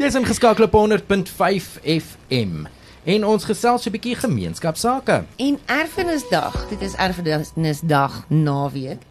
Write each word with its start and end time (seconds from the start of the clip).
Jy's 0.00 0.14
ingeskakel 0.16 0.64
op 0.64 0.72
100.5 0.72 1.82
FM. 1.82 2.64
En 3.04 3.26
ons 3.26 3.44
gesels 3.44 3.84
'n 3.86 3.90
bietjie 3.90 4.14
gemeenskapsake. 4.16 5.24
En 5.36 5.58
erfenisdag, 5.66 6.68
dit 6.68 6.80
is 6.80 6.94
erfenisdag 6.94 8.24
naweek. 8.28 9.02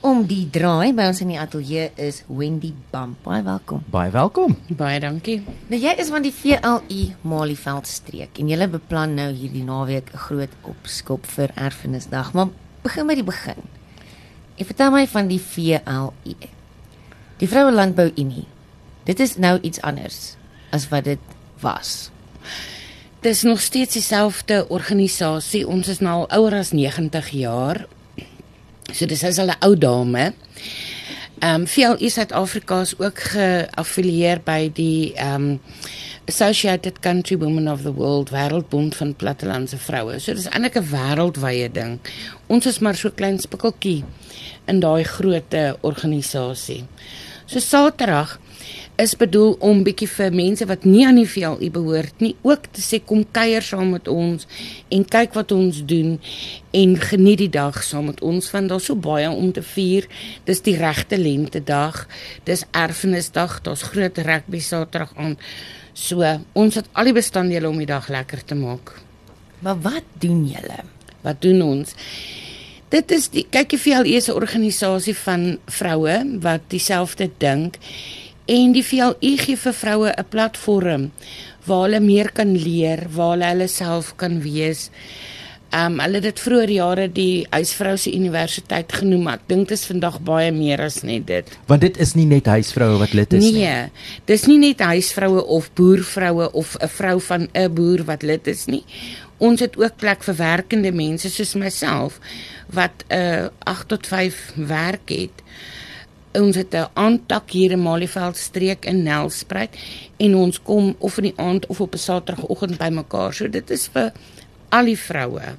Om 0.00 0.26
die 0.26 0.50
draai 0.50 0.92
by 0.94 1.02
ons 1.02 1.20
in 1.20 1.28
die 1.28 1.38
ateljee 1.40 1.90
is 1.94 2.24
Wendy 2.26 2.74
Bump. 2.90 3.22
Baie 3.22 3.42
welkom. 3.42 3.82
Baie 3.86 4.10
welkom. 4.10 4.56
Baie 4.66 5.00
dankie. 5.00 5.42
Nou 5.66 5.80
jy 5.80 5.94
is 5.96 6.08
van 6.08 6.22
die 6.22 6.34
VLU 6.34 7.14
Malieveld 7.20 7.86
streek 7.86 8.38
en 8.38 8.48
jy 8.48 8.68
beplan 8.68 9.14
nou 9.14 9.32
hierdie 9.32 9.64
naweek 9.64 10.10
'n 10.12 10.18
groot 10.18 10.52
opskop 10.62 11.26
vir 11.26 11.50
erfenisdag. 11.54 12.32
Maar 12.32 12.46
begin 12.82 13.06
by 13.06 13.14
die 13.14 13.24
begin. 13.24 13.62
Ek 14.56 14.66
vertel 14.66 14.90
my 14.90 15.06
van 15.06 15.28
die 15.28 15.40
VLU. 15.40 16.34
Die 17.36 17.48
Vroue 17.48 17.72
Landbou 17.72 18.10
Unie. 18.16 18.46
Dit 19.04 19.20
is 19.20 19.36
nou 19.36 19.58
iets 19.60 19.80
anders 19.80 20.34
as 20.70 20.88
wat 20.88 21.04
dit 21.04 21.18
was. 21.60 22.10
Dis 23.20 23.42
nog 23.42 23.60
steeds 23.60 23.92
dieselfde 23.92 24.68
organisasie. 24.68 25.66
Ons 25.68 25.88
is 25.88 26.00
nou 26.00 26.24
al 26.24 26.30
ouer 26.38 26.58
as 26.58 26.72
90 26.72 27.28
jaar. 27.28 27.86
So 28.92 29.06
dis 29.06 29.22
is 29.22 29.38
al 29.38 29.52
'n 29.52 29.60
ou 29.64 29.76
dame. 29.78 30.32
Ehm 31.38 31.60
um, 31.60 31.66
VLU 31.66 32.08
Suid-Afrika 32.08 32.80
is 32.80 32.98
ook 32.98 33.18
geaffilieer 33.20 34.40
by 34.44 34.70
die 34.72 35.12
ehm 35.14 35.34
um, 35.34 35.60
Associated 36.26 37.00
Country 37.00 37.36
Women 37.38 37.68
of 37.68 37.82
the 37.82 37.92
World 37.92 38.30
Wêreldbond 38.30 38.96
van 38.96 39.14
Plattelandse 39.16 39.76
Vroue. 39.76 40.18
So 40.18 40.32
dis 40.32 40.48
eintlik 40.48 40.78
'n 40.78 40.88
wêreldwye 40.90 41.72
ding. 41.72 41.98
Ons 42.46 42.66
is 42.66 42.78
maar 42.78 42.96
so 42.96 43.10
klein 43.10 43.38
spikkeltjie 43.38 44.04
in 44.66 44.80
daai 44.80 45.04
groot 45.04 45.54
organisasie. 45.80 46.84
So 47.46 47.58
Saterdag 47.58 48.38
is 48.96 49.16
bedoel 49.18 49.56
om 49.58 49.82
bietjie 49.86 50.08
vir 50.08 50.34
mense 50.34 50.66
wat 50.70 50.84
nie 50.84 51.04
aan 51.06 51.18
die 51.18 51.28
VLU 51.28 51.70
behoort 51.74 52.20
nie 52.22 52.34
ook 52.42 52.68
te 52.72 52.82
sê 52.84 53.00
kom 53.04 53.24
kuier 53.34 53.62
saam 53.62 53.90
met 53.96 54.08
ons 54.08 54.46
en 54.94 55.04
kyk 55.16 55.34
wat 55.34 55.52
ons 55.52 55.80
doen 55.86 56.18
en 56.74 56.96
geniet 57.00 57.38
die 57.38 57.50
dag 57.50 57.82
saam 57.82 58.06
met 58.10 58.22
ons 58.22 58.50
want 58.54 58.70
daar's 58.70 58.86
so 58.90 58.94
baie 58.94 59.30
om 59.30 59.52
te 59.52 59.62
vier. 59.74 60.06
Dis 60.46 60.62
die 60.66 60.76
regte 60.78 61.18
lente 61.18 61.62
dag. 61.64 62.04
Dis 62.44 62.64
erfenisdag. 62.70 63.60
Daar's 63.66 63.86
groot 63.90 64.18
rugby 64.18 64.60
Saterdag 64.60 65.14
aan. 65.16 65.36
So, 65.94 66.26
ons 66.52 66.74
het 66.74 66.88
al 66.92 67.10
die 67.10 67.16
bestanddele 67.16 67.70
om 67.70 67.78
die 67.78 67.90
dag 67.90 68.08
lekker 68.10 68.42
te 68.44 68.58
maak. 68.58 68.96
Maar 69.62 69.78
wat 69.80 70.08
doen 70.20 70.42
julle? 70.50 70.82
Wat 71.22 71.40
doen 71.42 71.62
ons? 71.62 71.94
Dit 72.92 73.10
is 73.14 73.30
die 73.32 73.46
kyk 73.50 73.74
jy 73.74 73.78
vir 73.80 73.96
al 73.98 74.08
eers 74.10 74.28
'n 74.28 74.38
organisasie 74.38 75.16
van 75.16 75.58
vroue 75.66 76.38
wat 76.40 76.62
dieselfde 76.68 77.30
dink 77.38 77.78
en 78.46 78.72
die 78.72 78.84
VLU 78.84 79.36
gee 79.40 79.56
vir 79.56 79.72
vroue 79.72 80.10
'n 80.12 80.28
platform 80.28 81.10
waar 81.64 81.84
hulle 81.86 82.00
meer 82.00 82.32
kan 82.32 82.52
leer, 82.56 83.06
waar 83.10 83.32
hulle 83.32 83.44
hulle 83.44 83.68
self 83.68 84.12
kan 84.16 84.40
wees. 84.42 84.90
Um 85.74 85.98
hulle 85.98 86.20
het 86.20 86.22
dit 86.22 86.40
vroeër 86.40 86.70
jare 86.70 87.08
die 87.10 87.46
huisvrou 87.50 87.96
se 87.96 88.12
universiteit 88.14 88.92
genoem, 88.92 89.22
maar 89.22 89.40
ek 89.40 89.48
dink 89.48 89.68
dit 89.68 89.78
is 89.78 89.86
vandag 89.86 90.20
baie 90.20 90.52
meer 90.52 90.80
as 90.80 91.02
net 91.02 91.26
dit. 91.26 91.58
Want 91.66 91.80
dit 91.80 91.98
is 91.98 92.14
nie 92.14 92.26
net 92.26 92.46
huisvroue 92.46 92.98
wat 92.98 93.12
lid 93.12 93.32
is 93.32 93.42
nee, 93.42 93.52
nie. 93.52 93.64
Nee, 93.64 93.90
dis 94.24 94.46
nie 94.46 94.58
net 94.58 94.80
huisvroue 94.80 95.44
of 95.44 95.72
boervroue 95.74 96.52
of 96.52 96.76
'n 96.80 96.88
vrou 96.88 97.20
van 97.20 97.48
'n 97.54 97.74
boer 97.74 98.04
wat 98.04 98.22
lid 98.22 98.46
is 98.46 98.66
nie. 98.66 98.84
Ons 99.38 99.60
het 99.60 99.76
ook 99.76 99.96
plek 99.96 100.22
vir 100.22 100.36
werkende 100.36 100.92
mense 100.92 101.30
soos 101.30 101.54
myself 101.54 102.20
wat 102.70 103.04
'n 103.08 103.16
uh, 103.16 103.48
8 103.58 103.88
tot 103.88 104.06
5 104.06 104.52
werk 104.54 105.08
het 105.08 105.42
ons 106.40 106.56
het 106.56 106.74
'n 106.74 106.88
aantak 106.92 107.50
hier 107.50 107.70
in 107.70 107.82
Malieveld 107.82 108.36
streek 108.36 108.84
in 108.84 109.02
Nelspruit 109.02 109.70
en 110.16 110.34
ons 110.34 110.62
kom 110.62 110.94
of 110.98 111.16
in 111.16 111.22
die 111.22 111.36
aand 111.36 111.66
of 111.66 111.80
op 111.80 111.94
'n 111.94 111.98
Saterdagoggend 111.98 112.78
bymekaar. 112.78 113.34
So 113.34 113.48
dit 113.48 113.70
is 113.70 113.86
vir 113.86 114.12
al 114.68 114.84
die 114.84 114.98
vroue. 114.98 115.56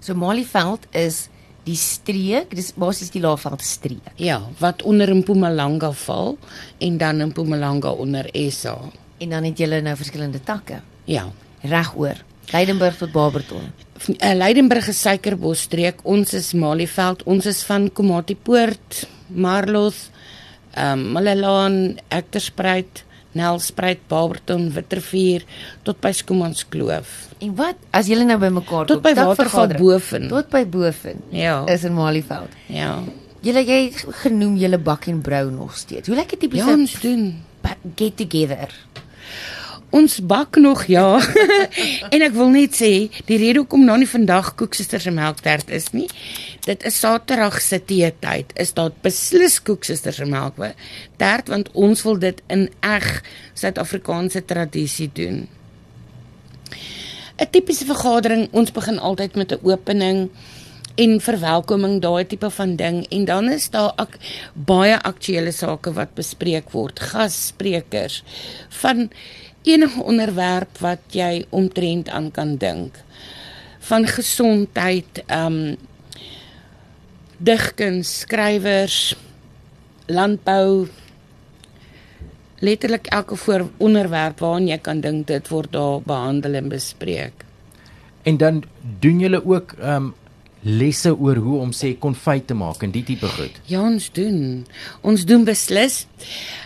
So 0.00 0.14
Malieveld 0.14 0.86
is 0.90 1.28
die 1.64 1.76
streek, 1.76 2.54
dis 2.54 2.72
basies 2.74 3.10
die 3.10 3.20
Laagveld 3.20 3.62
streek. 3.62 4.12
Ja, 4.16 4.42
wat 4.58 4.82
onder 4.82 5.16
Mpumalanga 5.16 5.92
val 5.92 6.38
en 6.78 6.98
dan 6.98 7.20
in 7.20 7.28
Mpumalanga 7.28 7.90
onder 7.90 8.30
SA. 8.50 8.78
En 9.18 9.28
dan 9.28 9.44
het 9.44 9.58
julle 9.58 9.80
nou 9.80 9.96
verskillende 9.96 10.40
takke. 10.40 10.80
Ja, 11.04 11.32
regoor. 11.60 12.16
Leidenburg 12.50 12.96
tot 12.96 13.12
Barberton. 13.12 13.72
Uh, 14.08 14.34
Leidenburg 14.34 14.88
is 14.88 15.00
Suikerbos 15.00 15.60
streek. 15.60 16.00
Ons 16.02 16.32
is 16.32 16.52
Malieveld. 16.52 17.22
Ons 17.22 17.46
is 17.46 17.62
van 17.62 17.92
Komatipoort 17.92 19.08
Marloth, 19.28 20.10
ehm 20.78 21.04
um, 21.04 21.12
Malelaan, 21.16 21.76
Ekterspruit, 22.14 23.04
Nelspruit, 23.38 24.00
Barberton, 24.08 24.68
Witrifuur 24.72 25.44
tot 25.86 26.00
by 26.00 26.12
Skomanskloof. 26.16 27.14
En 27.44 27.54
wat 27.58 27.78
as 27.94 28.08
julle 28.10 28.26
nou 28.26 28.38
bymekaar 28.40 28.86
kom? 28.86 28.90
Tot 28.94 29.04
by 29.04 29.14
Waterval 29.18 29.74
Boven. 29.78 30.28
Tot 30.32 30.50
by 30.52 30.64
Boven. 30.66 31.22
Ja. 31.34 31.60
Is 31.70 31.84
in 31.86 31.94
Malieveld. 31.98 32.54
Ja. 32.72 32.96
Julle 33.44 33.62
jy 33.66 33.82
genoem 34.24 34.56
julle 34.58 34.80
bak 34.82 35.06
en 35.10 35.20
brou 35.22 35.44
nog 35.50 35.76
steeds. 35.78 36.10
Hoe 36.10 36.18
dit 36.18 36.38
tipies 36.40 36.64
ja, 36.64 36.72
ons 36.74 36.96
doen 37.02 37.28
get 37.94 38.16
together? 38.16 38.72
Ons 39.90 40.18
bak 40.20 40.56
nog 40.60 40.84
ja. 40.90 41.16
en 42.12 42.24
ek 42.24 42.34
wil 42.34 42.50
net 42.52 42.76
sê, 42.76 42.90
die 43.28 43.38
rede 43.40 43.62
hoekom 43.62 43.86
nou 43.88 43.96
nie 44.00 44.08
vandag 44.08 44.52
koeksusters 44.58 45.06
se 45.08 45.12
melktert 45.14 45.70
is 45.72 45.88
nie, 45.96 46.08
dit 46.68 46.84
is 46.84 46.98
Saterdag 47.00 47.60
se 47.64 47.80
teetyd. 47.84 48.52
Is 48.60 48.74
daar 48.76 48.92
beslis 49.04 49.58
koeksusters 49.64 50.20
se 50.20 50.28
melktert 50.28 51.48
want 51.48 51.70
ons 51.72 52.02
wil 52.06 52.20
dit 52.20 52.42
in 52.52 52.68
eg 52.84 53.06
Suid-Afrikaanse 53.54 54.44
tradisie 54.44 55.10
doen. 55.12 55.46
'n 57.38 57.50
Tipiese 57.50 57.86
vergadering, 57.86 58.48
ons 58.50 58.72
begin 58.72 58.98
altyd 58.98 59.36
met 59.36 59.52
'n 59.52 59.62
opening 59.62 60.30
en 60.98 61.20
verwelkoming 61.22 62.00
daai 62.02 62.26
tipe 62.26 62.50
van 62.50 62.76
ding 62.76 63.06
en 63.14 63.24
dan 63.24 63.50
is 63.54 63.70
daar 63.70 63.92
ak 63.96 64.18
baie 64.52 64.96
aktuelle 65.10 65.52
sake 65.54 65.92
wat 65.94 66.14
bespreek 66.18 66.72
word 66.74 67.00
gassprekers 67.00 68.22
van 68.82 69.10
enige 69.62 70.02
onderwerp 70.02 70.80
wat 70.82 70.98
jy 71.14 71.46
omtrent 71.50 72.08
aan 72.08 72.30
kan 72.30 72.56
dink 72.56 72.98
van 73.90 74.06
gesondheid 74.06 75.22
ehm 75.26 75.46
um, 75.46 75.76
digkuns 77.38 78.18
skrywers 78.20 79.16
landbou. 80.06 80.88
Letterlik 82.58 83.06
elke 83.06 83.36
voor 83.36 83.68
onderwerp 83.76 84.40
waarna 84.42 84.74
jy 84.74 84.78
kan 84.82 85.00
dink 85.00 85.26
dit 85.26 85.48
word 85.48 85.72
daar 85.72 86.00
behandel 86.02 86.58
en 86.58 86.68
bespreek. 86.68 87.44
En 88.22 88.36
dan 88.36 88.64
doen 89.00 89.20
julle 89.20 89.44
ook 89.44 89.76
ehm 89.78 90.10
um, 90.10 90.14
lesse 90.62 91.12
oor 91.14 91.36
hoe 91.36 91.58
om 91.60 91.72
sê 91.72 91.92
konfyt 91.98 92.46
te 92.50 92.54
maak 92.54 92.82
en 92.82 92.90
die 92.90 93.04
tipe 93.06 93.28
goed. 93.30 93.60
Ja, 93.70 93.82
ons 93.82 94.08
doen. 94.12 94.66
Ons 95.06 95.24
doen 95.28 95.44
beslis. 95.46 96.06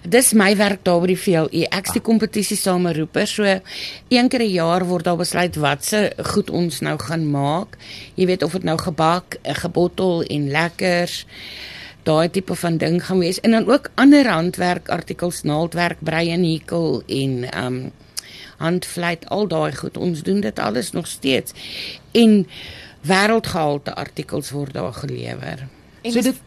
Dis 0.08 0.32
my 0.32 0.52
werk 0.56 0.84
daar 0.84 1.02
by 1.02 1.12
die 1.12 1.18
VLE. 1.20 1.66
Ek's 1.68 1.92
die 1.96 2.04
kompetisie 2.04 2.56
sameroeper. 2.56 3.26
So 3.26 3.44
een 3.44 4.28
keer 4.28 4.42
'n 4.42 4.52
jaar 4.52 4.84
word 4.84 5.04
daar 5.04 5.16
besluit 5.16 5.56
wat 5.56 5.84
se 5.84 6.12
goed 6.16 6.50
ons 6.50 6.80
nou 6.80 6.98
gaan 6.98 7.30
maak. 7.30 7.76
Jy 8.14 8.26
weet 8.26 8.42
of 8.42 8.52
dit 8.52 8.64
nou 8.64 8.78
gebak, 8.78 9.38
'n 9.44 9.54
gebottel 9.54 10.22
en 10.22 10.50
lekkers 10.50 11.26
daai 12.02 12.30
tipe 12.30 12.54
van 12.54 12.76
ding 12.76 12.98
gaan 13.04 13.18
wees 13.18 13.40
en 13.40 13.50
dan 13.50 13.68
ook 13.70 13.90
ander 13.94 14.28
handwerk 14.28 14.88
artikels 14.88 15.42
naaldwerk 15.42 15.98
brei 16.00 16.30
en 16.30 16.44
hekel 16.44 17.02
en 17.06 17.64
um 17.64 17.92
handvleit 18.62 19.28
al 19.28 19.46
daai 19.50 19.74
goed 19.74 19.96
ons 19.96 20.22
doen 20.22 20.40
dit 20.40 20.58
alles 20.58 20.92
nog 20.92 21.06
steeds 21.06 21.54
en 22.12 22.46
wêreldgehalte 23.02 23.94
artikels 23.94 24.50
word 24.50 24.74
daar 24.74 24.92
gelewer. 24.92 25.68
En 26.02 26.12
so 26.12 26.22
dit 26.22 26.40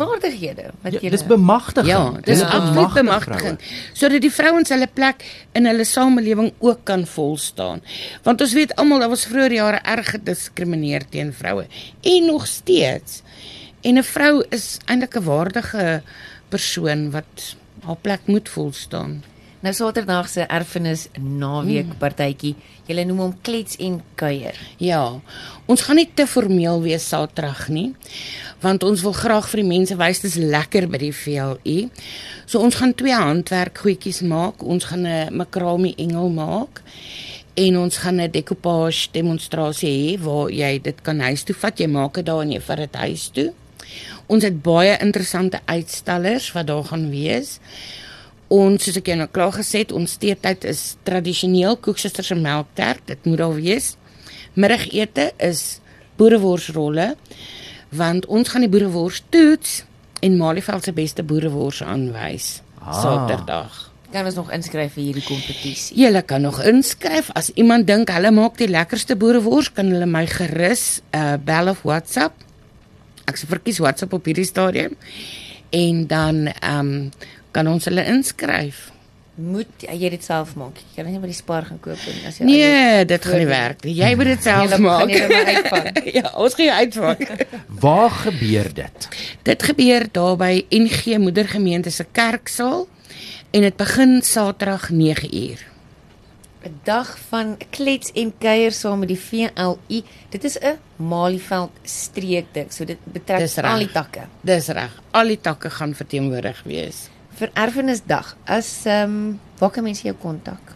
vaardighede 0.00 0.70
wat 0.82 0.96
jy 0.96 1.08
ja, 1.08 1.12
Dis 1.12 1.24
bemagtiging. 1.26 1.90
Ja, 1.90 2.20
dis 2.24 2.42
absoluut 2.42 2.94
bemagtiging. 2.94 3.58
Sodat 3.92 4.22
die 4.24 4.32
vrouens 4.32 4.72
hulle 4.72 4.88
plek 4.88 5.24
in 5.58 5.68
hulle 5.68 5.84
samelewing 5.88 6.52
ook 6.58 6.84
kan 6.88 7.06
volstaan. 7.06 7.82
Want 8.26 8.40
ons 8.44 8.54
weet 8.56 8.74
almal 8.80 9.02
daar 9.04 9.12
was 9.12 9.26
vroeër 9.30 9.56
jare 9.58 9.80
erg 9.94 10.12
gediskrimineer 10.14 11.06
teen 11.10 11.32
vroue 11.36 11.66
en 12.00 12.30
nog 12.30 12.46
steeds. 12.46 13.22
En 13.80 13.98
'n 13.98 14.04
vrou 14.04 14.44
is 14.50 14.78
eintlik 14.86 15.16
'n 15.16 15.24
waardige 15.24 16.02
persoon 16.48 17.10
wat 17.10 17.56
haar 17.84 17.96
plek 17.96 18.20
moet 18.24 18.48
volstaan. 18.48 19.22
Nou 19.60 19.74
Saterdag 19.76 20.28
se 20.32 20.46
erfenis 20.48 21.02
naweek 21.20 21.90
mm. 21.90 21.96
partytjie. 22.00 22.54
Julle 22.88 23.02
noem 23.04 23.18
hom 23.26 23.32
klets 23.44 23.76
en 23.84 23.98
kuier. 24.16 24.56
Ja. 24.80 25.02
Ons 25.68 25.84
gaan 25.84 26.00
nie 26.00 26.06
te 26.16 26.24
formeel 26.24 26.80
wees 26.80 27.04
Saterdag 27.10 27.66
nie, 27.68 27.90
want 28.64 28.86
ons 28.88 29.04
wil 29.04 29.12
graag 29.12 29.50
vir 29.52 29.60
die 29.60 29.68
mense 29.68 29.98
wys 30.00 30.22
dis 30.24 30.38
lekker 30.40 30.88
by 30.88 31.02
die 31.04 31.12
VLU. 31.12 31.76
So 32.48 32.64
ons 32.64 32.80
gaan 32.80 32.96
twee 32.96 33.12
handwerk 33.12 33.84
goedjies 33.84 34.22
maak. 34.24 34.64
Ons 34.64 34.88
gaan 34.88 35.04
'n 35.04 35.36
makrame 35.36 35.92
engel 35.96 36.32
maak 36.32 36.80
en 37.54 37.76
ons 37.76 37.96
gaan 38.00 38.20
'n 38.20 38.32
decoupage 38.32 39.12
demonstrasie 39.12 39.92
hê 39.92 40.18
waar 40.24 40.48
jy 40.48 40.80
dit 40.80 41.02
kan 41.02 41.20
huis 41.20 41.44
toe 41.44 41.54
vat. 41.54 41.78
Jy 41.78 41.86
maak 41.86 42.14
dit 42.14 42.24
daar 42.24 42.40
en 42.40 42.52
jy 42.52 42.60
vat 42.60 42.78
dit 42.78 42.94
huis 42.94 43.28
toe. 43.28 43.52
Ons 44.26 44.44
het 44.44 44.62
baie 44.62 44.96
interessante 45.00 45.60
uitstallers 45.66 46.52
wat 46.52 46.66
daar 46.66 46.84
gaan 46.84 47.10
wees. 47.10 47.60
Ons 48.50 48.84
soos 48.84 48.98
ek 48.98 49.12
jou 49.12 49.18
nou 49.18 49.28
klaar 49.30 49.54
gesê 49.54 49.84
het, 49.84 49.92
ons 49.94 50.16
teetyd 50.18 50.64
is 50.66 50.96
tradisioneel 51.06 51.78
koeksuster 51.78 52.26
se 52.26 52.34
melktert. 52.34 53.04
Dit 53.06 53.28
moet 53.30 53.38
daar 53.38 53.54
wees. 53.54 53.94
Middagete 54.58 55.30
is 55.38 55.78
boereworsrolle 56.18 57.14
want 57.90 58.26
ons 58.30 58.50
gaan 58.52 58.62
die 58.62 58.70
boerewors 58.70 59.22
toets 59.34 59.80
en 60.22 60.36
Malieveld 60.38 60.84
se 60.86 60.92
beste 60.94 61.24
boerewors 61.26 61.80
aanwys 61.82 62.60
Ah. 62.80 63.02
Saterdag. 63.02 63.88
Kan 64.10 64.26
ons 64.26 64.34
nog 64.34 64.50
inskryf 64.50 64.96
vir 64.96 65.04
hierdie 65.04 65.24
kompetisie? 65.24 65.94
Julle 66.00 66.22
kan 66.26 66.42
nog 66.42 66.58
inskryf 66.66 67.28
as 67.38 67.52
iemand 67.54 67.86
dink 67.86 68.10
hulle 68.10 68.32
maak 68.34 68.56
die 68.58 68.70
lekkerste 68.70 69.14
boerewors, 69.20 69.70
kan 69.72 69.92
hulle 69.92 70.08
my 70.08 70.24
gerus 70.26 71.02
uh 71.14 71.36
bel 71.38 71.70
of 71.70 71.84
WhatsApp. 71.86 72.34
Ek 73.30 73.38
se 73.38 73.46
verkies 73.46 73.78
WhatsApp 73.78 74.16
op 74.16 74.26
hierdie 74.26 74.48
stadium. 74.48 74.96
En 75.70 76.06
dan 76.10 76.48
ehm 76.48 76.80
um, 76.80 77.10
kan 77.50 77.66
ons 77.66 77.84
hulle 77.84 78.04
inskryf. 78.04 78.90
Moet 79.40 79.86
jy 79.86 80.10
dit 80.12 80.24
self 80.24 80.52
maak? 80.58 80.76
Jy 80.76 80.96
kan 80.98 81.06
nie 81.08 81.20
by 81.22 81.30
die 81.30 81.36
Spar 81.38 81.64
gaan 81.64 81.78
koop 81.80 82.00
nie 82.04 82.26
as 82.28 82.40
jy 82.40 82.48
Nee, 82.48 83.04
dit 83.08 83.24
gaan 83.24 83.40
nie 83.40 83.48
werk 83.48 83.84
nie. 83.86 83.94
Jy 83.96 84.10
moet 84.18 84.32
dit 84.34 84.42
self 84.44 84.74
maak. 84.82 85.14
ja, 86.18 86.32
ons 86.34 86.56
gaan 86.58 86.66
jou 86.66 86.76
uitvang. 86.82 87.24
Waar 87.84 88.10
gebeur 88.26 88.72
dit? 88.74 89.08
dit 89.48 89.62
gebeur 89.70 90.06
daar 90.12 90.36
by 90.36 90.52
NG 90.74 91.16
Moedergemeente 91.22 91.90
se 91.94 92.04
kerksaal 92.04 92.86
en 93.50 93.66
dit 93.66 93.76
begin 93.76 94.20
Saterdag 94.22 94.90
9uur. 94.90 95.66
'n 96.60 96.80
dag 96.84 97.18
van 97.28 97.56
klets 97.70 98.12
en 98.12 98.32
kuier 98.38 98.72
saam 98.72 98.98
met 98.98 99.08
die 99.08 99.18
VLI. 99.18 100.02
Dit 100.28 100.44
is 100.44 100.58
'n 100.60 100.76
Malieveld 100.96 101.70
streekdik, 101.82 102.72
so 102.72 102.84
dit 102.84 102.98
betrek 103.04 103.38
Dis 103.38 103.56
al 103.58 103.78
die 103.78 103.92
takke. 103.92 104.26
Dis 104.40 104.68
reg. 104.68 105.00
Al 105.10 105.26
die 105.26 105.40
takke 105.40 105.70
gaan 105.70 105.94
verteenwoordig 105.94 106.62
wees. 106.64 107.08
Vir 107.40 107.48
erfenisdag, 107.56 108.34
as 108.44 108.68
ehm 108.84 109.12
um, 109.12 109.38
waar 109.56 109.70
kan 109.72 109.84
mense 109.86 110.04
jou 110.04 110.12
kontak? 110.20 110.74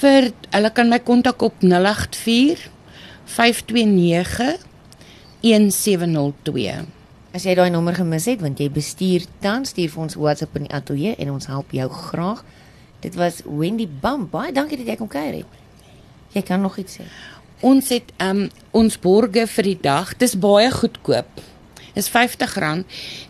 Vir 0.00 0.32
hulle 0.50 0.70
kan 0.74 0.90
my 0.90 0.98
kontak 1.06 1.42
op 1.46 1.62
084 1.62 2.64
529 3.30 4.58
1702. 5.44 6.74
As 7.30 7.46
jy 7.46 7.54
daai 7.54 7.70
nommer 7.70 7.94
gemis 7.94 8.26
het 8.26 8.42
want 8.42 8.58
jy 8.58 8.66
bestuur 8.74 9.28
tans, 9.44 9.70
stuur 9.70 9.94
vir 9.94 10.02
ons 10.02 10.18
WhatsApp 10.18 10.58
in 10.58 10.66
die 10.66 10.74
ateljee 10.74 11.14
en 11.22 11.30
ons 11.36 11.46
help 11.46 11.70
jou 11.78 11.86
graag. 12.10 12.42
Dit 13.06 13.14
was 13.14 13.44
Wendy 13.46 13.86
Bam. 13.86 14.26
Baie 14.32 14.50
dankie 14.56 14.80
dat 14.82 14.90
jy 14.90 14.98
kom 14.98 15.14
kuier 15.14 15.44
het. 15.44 15.58
Jy 16.34 16.42
kan 16.42 16.62
nog 16.62 16.78
iets 16.82 16.98
sê. 16.98 17.06
Ons 17.62 17.94
het 17.94 18.10
um 18.18 18.48
ons 18.74 18.98
borge 18.98 19.46
vir 19.46 19.70
die 19.70 19.80
dag. 19.86 20.16
Dis 20.18 20.34
baie 20.34 20.74
goedkoop. 20.74 21.44
Dis 21.94 22.10
R50 22.10 22.56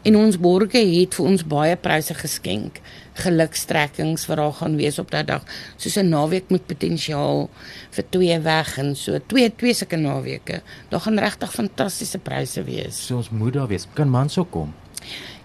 en 0.02 0.16
ons 0.16 0.38
borge 0.40 0.80
het 0.80 1.16
vir 1.16 1.26
ons 1.30 1.44
baie 1.44 1.76
pryse 1.76 2.14
geskenk. 2.16 2.80
Gelukstrekkings 3.20 4.24
wat 4.30 4.40
daar 4.40 4.54
gaan 4.60 4.78
wees 4.80 4.98
op 4.98 5.12
daai 5.12 5.24
dag. 5.24 5.44
Soos 5.76 5.96
'n 5.96 6.08
naweek 6.08 6.50
met 6.50 6.66
potensiaal 6.66 7.48
vir 7.90 8.04
twee 8.10 8.38
weg 8.40 8.78
en 8.78 8.96
so 8.96 9.18
twee 9.26 9.52
twee 9.56 9.74
sulke 9.74 9.96
naweke. 9.96 10.62
Daar 10.88 11.00
gaan 11.00 11.18
regtig 11.18 11.52
fantastiese 11.52 12.18
pryse 12.18 12.64
wees. 12.64 13.06
So 13.06 13.16
ons 13.16 13.30
moet 13.30 13.52
daar 13.52 13.68
wees. 13.68 13.86
Kan 13.94 14.08
man 14.08 14.28
so 14.28 14.44
kom? 14.44 14.72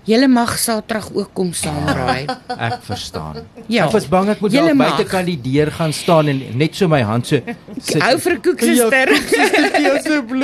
Julle 0.10 0.28
mag 0.28 0.56
Saterdag 0.58 1.10
ook 1.14 1.30
kom 1.34 1.52
saamraai. 1.54 2.26
Ek 2.68 2.80
verstaan. 2.88 3.44
Ja. 3.68 3.86
Ek 3.86 3.94
was 3.94 4.08
bang 4.10 4.32
ek 4.34 4.40
moet 4.42 4.56
daar 4.56 4.76
buite 4.76 5.06
kandideer 5.10 5.70
gaan 5.76 5.94
staan 5.94 6.32
en 6.32 6.40
net 6.58 6.76
so 6.76 6.88
my 6.88 7.02
hand 7.06 7.28
so 7.30 7.38
sit. 7.78 8.02
Hou 8.02 8.16
vir 8.24 8.40
koeksuster. 8.48 9.12
Ja, 9.12 9.92
asseblief. 10.00 10.39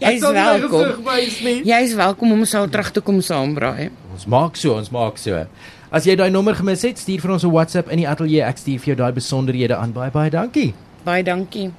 Jy's 0.00 0.22
sal 0.22 0.32
my 0.32 0.44
welkom. 0.58 1.04
nie. 1.44 1.60
Jy's 1.68 1.92
welkom 1.94 2.32
om 2.32 2.44
Saterdag 2.48 2.90
te 2.96 3.02
kom 3.04 3.20
saambraai. 3.20 3.90
Ons 4.14 4.24
maak 4.26 4.56
so, 4.56 4.72
ons 4.80 4.88
maak 4.90 5.18
so. 5.20 5.44
As 5.92 6.06
jy 6.08 6.14
daai 6.16 6.30
nommer 6.32 6.54
gemis 6.56 6.82
het, 6.86 6.98
stuur 6.98 7.20
vir 7.20 7.30
ons 7.36 7.44
'n 7.44 7.52
WhatsApp 7.52 7.90
in 7.90 7.98
die 7.98 8.08
ateljee. 8.08 8.42
Ek 8.42 8.56
stuur 8.56 8.78
vir 8.80 8.94
jou 8.94 8.96
daai 8.96 9.12
besonderhede 9.12 9.76
aan. 9.76 9.92
Baie 9.92 10.10
baie 10.10 10.30
dankie. 10.30 10.74
Baie 11.04 11.22
dankie. 11.22 11.70